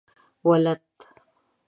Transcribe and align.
ولد؟ 0.47 0.81